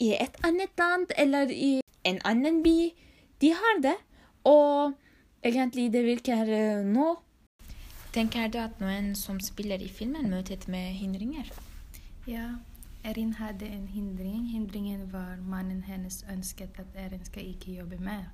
i 0.00 0.14
et 0.16 0.36
annet 0.44 0.72
land 0.80 1.12
eller 1.20 1.50
i 1.52 1.80
en 2.08 2.20
annen 2.24 2.62
by, 2.64 2.92
de 3.40 3.52
har 3.52 3.82
det. 3.84 3.96
Og 4.48 4.94
egentlig 5.44 5.90
det 5.92 6.04
virker 6.06 6.48
eh, 6.48 6.84
nå. 6.84 7.18
Tenker 8.14 8.48
du 8.48 8.58
at 8.58 8.80
noen 8.80 9.12
som 9.14 9.40
spiller 9.44 9.82
i 9.84 9.90
filmen, 9.92 10.30
møter 10.32 10.64
med 10.72 10.96
hindringer? 10.96 11.52
Ja, 12.30 12.46
Erin 13.02 13.32
hadde 13.40 13.66
en 13.66 13.86
hindring. 13.90 14.46
Hindringen 14.52 15.08
var 15.12 15.36
mannen 15.42 15.82
hennes 15.82 16.24
ønsket 16.30 16.78
at 16.78 16.94
Erin 16.94 17.24
skal 17.26 17.48
ikke 17.48 17.72
jobbe 17.80 17.98
mer. 17.98 18.28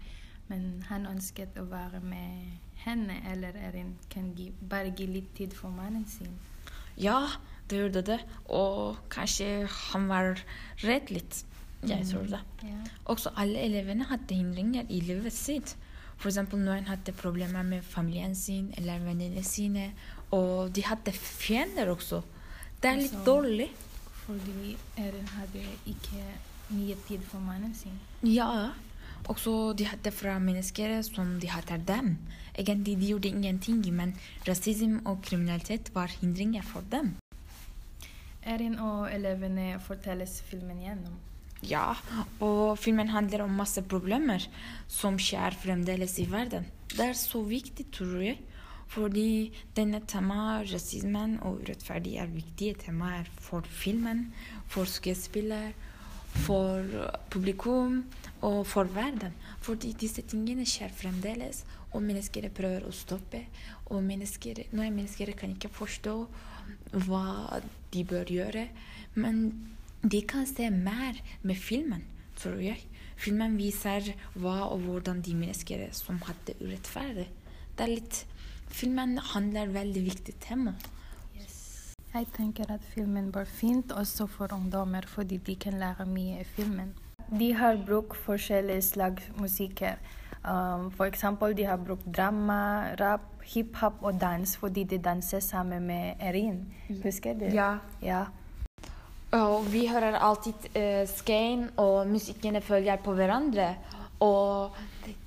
Men 0.51 0.85
han 0.91 1.07
ønsket 1.09 1.57
å 1.57 1.65
være 1.71 2.03
med 2.05 2.59
henne, 2.85 3.17
eller 3.33 3.57
Erin 3.57 3.95
kan 4.13 4.35
gi, 4.37 4.51
bare 4.61 4.93
gi 4.93 5.09
litt 5.09 5.33
tid 5.39 5.57
for 5.57 5.73
mannen 5.73 6.05
sin. 6.11 6.37
Ja, 7.01 7.23
det 7.71 7.81
gjorde 7.81 8.05
det. 8.11 8.21
Og 8.53 9.01
kanskje 9.11 9.65
han 9.93 10.11
var 10.13 10.45
redd 10.85 11.11
litt. 11.15 11.41
Jeg 11.87 12.05
mm. 12.05 12.13
tror 12.13 12.29
det. 12.37 12.45
Ja. 12.69 12.85
Også 13.05 13.33
alle 13.37 13.65
elevene 13.65 14.07
hadde 14.13 14.37
hindringer 14.37 14.93
i 14.93 15.01
livet 15.09 15.33
sitt. 15.33 15.77
F.eks. 16.21 16.39
noen 16.53 16.89
hadde 16.89 17.17
problemer 17.17 17.65
med 17.65 17.85
familien 17.85 18.37
sin 18.37 18.73
eller 18.77 19.01
vennene 19.09 19.45
sine. 19.45 19.91
Og 20.37 20.69
de 20.77 20.85
hadde 20.85 21.17
fiender 21.17 21.97
også. 21.97 22.23
Det 22.83 22.91
er 22.91 23.01
litt 23.01 23.13
altså, 23.13 23.25
dårlig. 23.27 23.69
Fordi 24.27 24.75
Erin 24.99 25.29
hadde 25.37 25.63
ikke 25.87 26.23
mye 26.75 26.97
tid 27.07 27.23
for 27.31 27.43
mannen 27.43 27.75
sin. 27.75 27.95
Ja. 28.27 28.73
Også 29.31 29.73
de 29.79 29.87
hadde 29.89 30.13
fra 30.15 30.37
mennesker 30.43 30.99
som 31.07 31.37
de 31.43 31.51
hater 31.51 31.83
dem. 31.83 32.17
Egentlig 32.57 32.97
de 33.01 33.13
gjorde 33.13 33.29
ingenting, 33.29 33.83
men 33.95 34.15
rasisme 34.49 35.01
og 35.05 35.23
kriminalitet 35.23 35.91
var 35.95 36.13
hindringer 36.21 36.63
for 36.67 36.87
dem. 36.91 37.15
Erin 38.47 38.79
og 38.79 39.09
elevene 39.11 39.75
fortelles 39.83 40.39
filmen 40.47 40.79
gjennom. 40.85 41.17
Ja, 41.67 41.97
og 42.45 42.77
filmen 42.79 43.09
handler 43.11 43.43
om 43.47 43.57
masse 43.59 43.83
problemer 43.83 44.45
som 44.93 45.17
skjer 45.19 45.57
fremdeles 45.59 46.19
i 46.23 46.29
verden. 46.31 46.69
Det 46.93 47.09
er 47.09 47.17
så 47.19 47.41
viktig, 47.43 47.89
tror 47.95 48.21
jeg. 48.23 48.39
Fordi 48.87 49.53
denne 49.77 50.01
temaet, 50.09 50.71
rasismen 50.73 51.39
og 51.43 51.63
urettferdig, 51.65 52.17
er 52.23 52.31
viktige 52.31 52.77
temaer 52.87 53.29
for 53.43 53.67
filmen, 53.67 54.29
for 54.71 54.89
skuespiller, 54.89 55.73
for 56.45 56.85
publikum 57.31 58.05
og 58.45 58.67
for 58.67 58.89
verden. 58.95 59.35
Fordi 59.65 59.93
disse 60.01 60.23
tingene 60.23 60.67
skjer 60.69 60.93
fremdeles, 60.95 61.65
og 61.93 62.05
mennesker 62.05 62.49
prøver 62.55 62.87
å 62.87 62.95
stoppe. 62.95 63.47
Og 63.91 64.05
mennesker, 64.05 64.67
noen 64.77 64.95
mennesker 64.97 65.33
kan 65.39 65.55
ikke 65.55 65.73
forstå 65.73 66.17
hva 67.07 67.61
de 67.95 68.05
bør 68.05 68.31
gjøre. 68.33 68.69
Men 69.17 69.49
de 70.05 70.21
kan 70.29 70.47
se 70.49 70.69
mer 70.71 71.19
med 71.43 71.59
filmen, 71.59 72.05
tror 72.39 72.61
jeg. 72.63 72.85
Filmen 73.17 73.57
viser 73.57 74.13
hva 74.37 74.67
og 74.69 74.85
hvordan 74.85 75.23
de 75.25 75.35
mennesker 75.39 75.87
som 75.97 76.21
hadde 76.27 76.59
urettferdig. 76.61 77.31
Det 77.77 77.85
er 77.85 77.95
litt 77.95 78.25
Filmen 78.69 79.19
handler 79.19 79.73
veldig 79.73 80.05
viktig 80.05 80.35
tema. 80.41 80.75
Yes. 81.37 81.95
Jeg 82.15 82.27
tenker 82.37 82.71
at 82.73 82.85
filmen 82.95 83.35
var 83.35 83.45
fint 83.45 83.93
også 83.93 84.27
for 84.27 84.53
ungdommer, 84.53 85.07
fordi 85.07 85.37
de 85.37 85.57
kan 85.57 85.79
lære 85.81 86.07
mye 86.07 86.41
i 86.41 86.45
filmen. 86.45 86.95
de 87.31 87.53
har 87.55 87.79
brukt 87.87 88.17
forskjellige 88.17 88.83
slags 88.83 89.31
musikker. 89.39 89.99
Um, 90.47 90.91
for 90.95 91.05
eksempel 91.11 91.57
de 91.57 91.65
har 91.67 91.77
brukt 91.77 92.07
drama, 92.17 92.95
rap, 93.01 93.21
hiphop 93.43 93.95
og 94.03 94.21
dans 94.21 94.57
fordi 94.57 94.85
de 94.85 94.99
danser 94.99 95.41
sammen 95.41 95.87
med 95.87 96.15
Erin. 96.21 96.67
Husker 97.03 97.35
du? 97.35 97.45
Ja. 97.45 97.77
ja. 98.03 98.25
Og 99.33 99.73
vi 99.73 99.87
hører 99.87 100.19
alltid 100.23 100.69
uh, 100.77 101.03
skein, 101.09 101.71
og 101.77 102.07
musikkene 102.07 102.61
følger 102.61 102.97
på 102.97 103.13
hverandre. 103.13 103.75
Og 104.21 104.77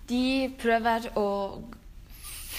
de 0.10 0.50
prøver 0.62 1.12
å 1.19 1.27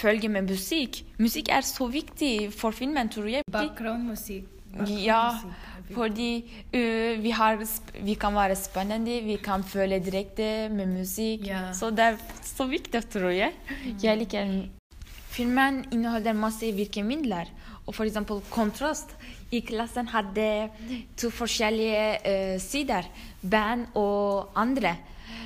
følge 0.00 0.30
med 0.32 0.48
musikk. 0.48 1.02
Musikk 1.20 1.50
er 1.52 1.66
så 1.66 1.86
viktig 1.90 2.50
for 2.56 2.76
filmen, 2.76 3.10
tror 3.12 3.28
jeg. 3.30 3.46
Bakgrunnsmusikk. 3.52 4.56
Ja, 5.02 5.34
fordi 5.90 6.44
uh, 6.74 7.22
vi, 7.22 7.30
har, 7.34 7.58
vi 8.04 8.14
kan 8.14 8.34
være 8.34 8.56
spennende, 8.58 9.20
vi 9.26 9.36
kan 9.42 9.64
føle 9.66 9.98
direkte 10.02 10.68
med 10.70 10.92
musikk. 11.00 11.48
Ja. 11.48 11.70
Så 11.74 11.90
det 11.90 12.12
er 12.12 12.20
så 12.46 12.68
viktig, 12.70 13.02
tror 13.10 13.34
jeg. 13.34 13.56
Jeg 14.02 14.20
liker 14.22 14.46
den. 14.46 14.70
Filmen 15.30 15.84
inneholder 15.90 16.34
masse 16.38 16.70
virkemidler. 16.74 17.50
Og 17.86 17.94
for 17.96 18.06
eksempel 18.06 18.42
kontrast. 18.50 19.16
I 19.50 19.64
klassen 19.66 20.06
hadde 20.12 20.70
to 21.18 21.32
forskjellige 21.34 22.04
uh, 22.22 22.56
sider. 22.62 23.10
Band 23.42 23.88
og 23.98 24.52
andre. 24.54 24.94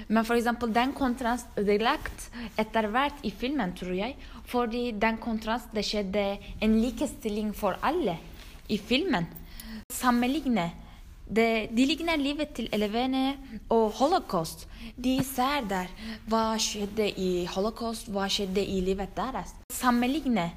Men 0.08 0.26
for 0.26 0.36
eksempel 0.36 0.72
den 0.74 0.92
kontrast 0.96 1.58
ødelagt 1.58 2.28
etter 2.60 2.88
hvert 2.92 3.24
i 3.24 3.30
filmen, 3.30 3.74
tror 3.76 3.94
jeg. 3.96 4.16
Fordi 4.46 4.90
den 5.00 5.18
kontrast 5.22 5.72
det 5.74 5.84
skjedde 5.86 6.24
en 6.62 6.78
likestilling 6.82 7.54
for 7.56 7.78
alle 7.82 8.18
i 8.68 8.78
filmen. 8.78 9.26
Sammenligne. 9.92 10.70
De, 11.24 11.68
de 11.72 11.86
ligner 11.88 12.20
livet 12.20 12.52
til 12.56 12.68
elevene 12.72 13.36
og 13.72 13.94
holocaust. 13.96 14.66
De 14.96 15.16
ser 15.24 15.64
der 15.68 15.88
hva 16.28 16.58
skjedde 16.60 17.06
i 17.16 17.46
holocaust, 17.48 18.10
hva 18.12 18.28
skjedde 18.28 18.60
i 18.60 18.82
livet 18.84 19.16
deres. 19.16 19.54
Sammenligne. 19.72 20.50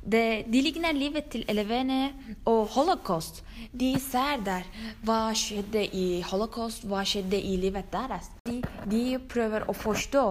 Det, 0.00 0.46
de 0.48 0.60
ligner 0.64 0.96
livet 0.96 1.28
til 1.32 1.44
elevene 1.48 2.12
og 2.48 2.70
holocaust. 2.72 3.42
De 3.72 3.92
ser 4.00 4.40
der 4.44 4.64
hva 5.04 5.34
skjedde 5.36 5.82
i 5.92 6.22
holocaust, 6.24 6.86
hva 6.88 7.04
skjedde 7.04 7.36
i 7.36 7.56
livet 7.60 7.90
deres. 7.92 8.30
De, 8.48 8.60
de 8.88 9.18
prøver 9.28 9.68
å 9.68 9.74
forstå 9.76 10.24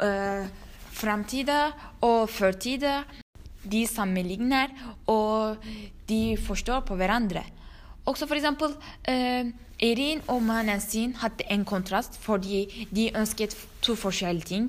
uh, 0.00 0.46
framtida 0.94 1.60
og 2.00 2.30
førtida. 2.32 3.02
De 3.64 3.84
sammenligner, 3.88 4.72
og 5.08 5.60
de 6.08 6.36
forstår 6.40 6.82
på 6.88 6.96
hverandre. 7.00 7.44
Også 8.04 8.26
for 8.28 8.36
eksempel 8.36 8.74
eh, 9.08 9.50
Erin 9.82 10.20
og 10.28 10.42
mannen 10.42 10.80
sin 10.80 11.14
hadde 11.18 11.46
en 11.50 11.64
kontrast 11.64 12.18
fordi 12.20 12.86
de 12.94 13.08
ønsket 13.16 13.56
to 13.82 13.96
forskjellige 13.98 14.48
ting. 14.50 14.68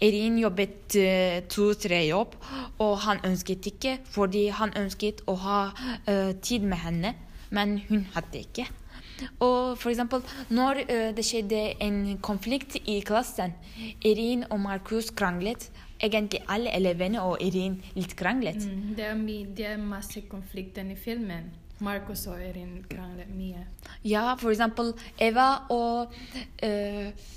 Erin 0.00 0.38
jobbet 0.38 0.96
eh, 0.96 1.42
to-tre 1.50 2.06
jobb, 2.08 2.36
og 2.78 2.98
han 3.04 3.20
ønsket 3.26 3.66
ikke 3.72 3.98
fordi 4.10 4.48
han 4.54 4.72
ønsket 4.76 5.24
å 5.26 5.36
ha 5.44 5.60
eh, 6.06 6.32
tid 6.42 6.64
med 6.66 6.80
henne, 6.84 7.14
men 7.50 7.80
hun 7.88 8.06
hadde 8.14 8.44
ikke. 8.46 8.66
Og 9.44 9.76
for 9.78 9.90
eksempel, 9.90 10.22
når 10.48 10.84
eh, 10.86 11.10
det 11.16 11.24
skjedde 11.26 11.62
en 11.84 12.18
konflikt 12.24 12.78
i 12.86 13.00
klassen, 13.04 13.52
Erin 14.00 14.46
og 14.50 14.60
Markus 14.60 15.10
kranglet. 15.10 15.70
Egentlig 16.00 16.38
alle 16.48 16.72
elevene 16.72 17.20
og 17.20 17.42
Erin 17.44 17.74
litt 17.92 18.14
kranglet. 18.16 18.62
Mm, 18.64 18.94
det, 18.96 19.04
er 19.04 19.18
det 19.56 19.66
er 19.74 19.82
masse 19.84 20.22
konflikter 20.30 20.86
i 20.88 20.96
filmen. 20.96 21.50
Markus 21.80 22.26
og 22.30 22.40
Erin 22.42 22.80
krangler 22.90 23.28
mye. 23.32 23.64
Ja, 24.04 24.34
for 24.40 24.52
eksempel 24.52 24.92
Eva 25.20 25.48
og 25.72 26.12
uh, 26.64 27.28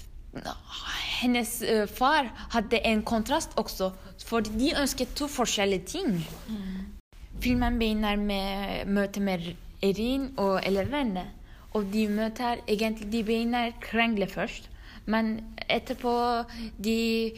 hennes 1.21 1.53
uh, 1.63 1.85
far 1.87 2.29
hadde 2.55 2.81
en 2.89 3.03
kontrast 3.07 3.55
også, 3.59 3.91
for 4.25 4.45
de 4.45 4.73
ønsket 4.79 5.15
to 5.15 5.29
forskjellige 5.31 5.85
ting. 5.95 6.17
Filmen 7.43 7.79
begynner 7.79 8.19
med 8.19 8.91
møte 8.91 9.23
med 9.23 9.53
Erin 9.83 10.31
og 10.37 10.61
elevene. 10.63 11.25
Og 11.73 11.89
de 11.89 12.05
møter 12.07 12.61
egentlig 12.67 13.09
De 13.11 13.23
begynner 13.25 13.73
krangle 13.81 14.27
først, 14.29 14.69
men 15.05 15.39
etterpå 15.69 16.13
de 16.77 17.33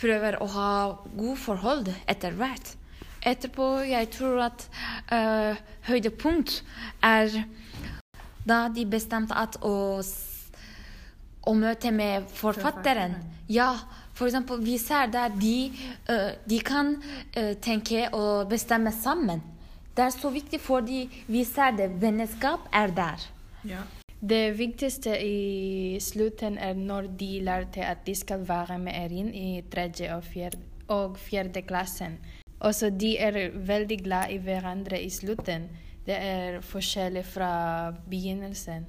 prøver 0.00 0.38
å 0.42 0.48
ha 0.54 0.70
gode 1.14 1.36
forhold 1.38 1.90
etter 2.10 2.34
hvert. 2.38 2.72
Etterpå 3.24 3.66
jeg 3.88 4.10
tror 4.12 4.42
at 4.50 4.66
uh, 5.12 5.56
høydepunkt 5.88 6.58
er 7.02 7.32
da 8.44 8.66
de 8.68 8.84
bestemte 8.84 9.36
at 9.36 9.56
å, 9.64 10.02
å 11.48 11.54
møte 11.56 11.92
med 11.92 12.28
forfatteren. 12.36 13.16
Ja, 13.48 13.70
for 14.14 14.28
eksempel, 14.28 14.60
vi 14.62 14.76
ser 14.78 15.08
der 15.12 15.32
de, 15.40 15.56
uh, 16.10 16.36
de 16.44 16.60
kan 16.60 16.94
uh, 17.00 17.54
tenke 17.64 18.10
og 18.12 18.48
bestemme 18.52 18.92
sammen. 18.92 19.42
Det 19.96 20.04
er 20.04 20.14
så 20.14 20.30
viktig 20.34 20.60
fordi 20.60 21.04
vi 21.30 21.44
ser 21.48 21.76
det. 21.78 21.88
Vennskap 22.02 22.68
er 22.72 22.92
der. 22.92 23.28
Det 24.24 24.58
viktigste 24.58 25.16
i 25.20 25.98
slutten 26.00 26.56
er 26.58 26.74
når 26.74 27.10
de 27.20 27.32
lærte 27.44 27.84
at 27.84 28.06
de 28.06 28.14
skal 28.16 28.44
være 28.48 28.78
med 28.78 28.96
Erin 28.96 29.28
i 29.34 29.62
tredje 29.70 30.08
og 30.14 30.24
fjerde, 30.24 30.58
og 30.88 31.18
fjerde 31.20 31.62
klassen. 31.62 32.18
Også 32.64 32.88
de 32.90 33.16
er 33.20 33.50
veldig 33.52 33.98
glad 34.04 34.32
i 34.32 34.40
hverandre 34.40 35.00
i 35.02 35.10
slutten. 35.12 35.68
Det 36.06 36.16
er 36.16 36.60
forskjellig 36.64 37.24
fra 37.28 37.92
begynnelsen. 38.10 38.86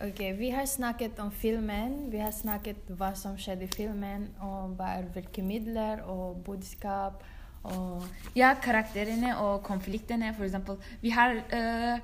Ok, 0.00 0.20
Vi 0.38 0.50
har 0.50 0.64
snakket 0.66 1.18
om 1.18 1.30
filmen. 1.30 2.10
Vi 2.10 2.18
har 2.18 2.30
snakket 2.32 2.88
hva 2.96 3.10
som 3.14 3.36
skjedde 3.36 3.66
i 3.66 3.74
filmen, 3.74 4.28
og 4.40 4.78
hva 4.78 4.94
er 4.96 5.10
virkemidler 5.14 6.00
og 6.08 6.40
budskap. 6.44 7.22
og 7.62 8.02
Ja, 8.34 8.54
karakterene 8.54 9.36
og 9.36 9.62
konfliktene, 9.62 10.34
eksempel. 10.40 10.78
Vi 11.02 11.10
har, 11.10 11.30
eh, 11.52 11.98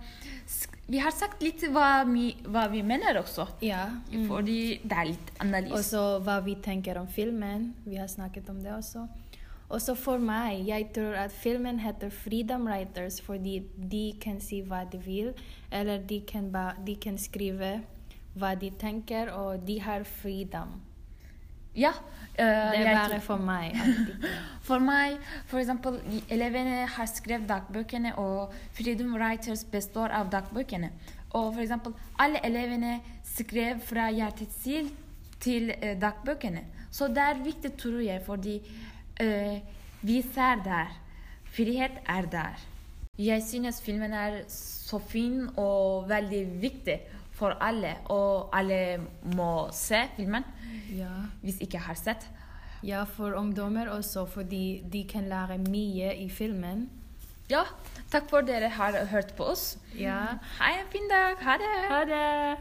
vi 0.88 0.98
har 0.98 1.10
sagt 1.10 1.42
litt 1.42 1.62
hva 1.62 2.04
vi, 2.04 2.36
hva 2.44 2.68
vi 2.70 2.82
mener 2.82 3.22
også. 3.22 3.48
Ja. 3.62 3.86
mm. 4.12 4.28
Fordi 4.28 4.80
det 4.82 4.92
er 4.92 5.04
litt 5.04 5.30
analyse. 5.40 5.72
Også 5.72 6.22
hva 6.22 6.40
vi 6.44 6.54
tenker 6.54 6.98
om 6.98 7.08
filmen. 7.08 7.74
Vi 7.86 7.96
har 7.96 8.08
snakket 8.08 8.50
om 8.50 8.62
det 8.62 8.72
også. 8.72 9.08
Også 9.68 9.96
for 9.98 10.22
meg, 10.22 10.60
jeg 10.68 10.90
tror 10.94 11.16
at 11.18 11.32
filmen 11.34 11.80
heter 11.82 12.10
Freedom 12.14 12.66
Writers 12.68 13.20
fordi 13.20 13.58
de 13.90 14.04
kan 14.22 14.38
si 14.40 14.60
hva 14.62 14.84
de 14.92 15.00
vil, 15.02 15.32
eller 15.74 15.98
de 16.06 16.20
kan, 16.28 16.52
ba, 16.52 16.70
de 16.86 16.94
kan 17.02 17.18
skrive 17.18 17.80
hva 18.36 18.52
de 18.54 18.70
tenker, 18.78 19.32
og 19.32 19.64
de 19.66 19.80
har 19.82 20.04
freedom. 20.04 20.76
Ja. 21.76 21.90
Uh, 22.38 22.44
Det 22.72 22.82
er 22.84 22.94
bare 22.94 23.20
for 23.20 23.40
meg. 23.40 23.76
For 24.66 24.82
meg, 24.82 25.20
for 25.46 25.60
eksempel, 25.60 26.00
elevene 26.32 26.86
har 26.90 27.06
skrevet 27.06 27.46
dagbøkene, 27.48 28.16
og 28.18 28.52
Freedom 28.74 29.12
Writers 29.14 29.62
består 29.64 30.10
av 30.10 30.30
dagbøkene. 30.32 30.90
Og 31.30 31.52
for 31.54 31.62
eksempel, 31.62 31.94
alle 32.18 32.40
elevene 32.44 32.96
skrev 33.24 33.78
fra 33.86 34.08
hjertet 34.10 34.50
sitt 34.56 34.90
til 35.38 35.70
eh, 35.76 35.94
dagbøkene. 36.00 36.64
Så 36.90 37.06
det 37.14 37.22
er 37.22 37.44
viktig, 37.44 37.76
tror 37.78 38.00
jeg, 38.02 38.24
fordi 38.26 38.56
eh, 39.20 39.60
vi 40.02 40.22
ser 40.22 40.62
der. 40.64 40.86
Frihet 41.56 41.90
er 42.08 42.22
der. 42.32 42.56
Jeg 43.18 43.42
synes 43.42 43.80
filmen 43.82 44.12
er 44.12 44.42
så 44.48 44.98
fin 44.98 45.48
og 45.56 46.08
veldig 46.08 46.60
viktig 46.62 46.98
for 47.32 47.56
alle, 47.60 47.94
og 48.04 48.48
alle 48.52 49.00
må 49.36 49.68
se 49.72 50.02
filmen 50.16 50.44
Ja. 50.96 51.08
hvis 51.42 51.60
ikke 51.60 51.78
har 51.78 51.94
sett. 51.94 52.28
ja, 52.82 53.02
for 53.04 53.32
ungdommer 53.32 53.88
også, 53.88 54.26
fordi 54.26 54.82
de 54.92 55.04
kan 55.08 55.24
lære 55.28 55.58
mye 55.58 56.14
i 56.16 56.28
filmen. 56.28 56.90
Ja, 57.50 57.62
takk 58.10 58.28
for 58.30 58.40
dere 58.40 58.68
har 58.68 59.04
hørt 59.06 59.34
på 59.36 59.44
oss. 59.44 59.78
Ja. 59.98 60.36
Ha 60.60 60.70
en 60.80 60.86
fin 60.92 61.08
dag. 61.10 61.36
Ha 61.40 61.52
det. 61.52 61.88
Ha 61.90 62.04
det! 62.04 62.56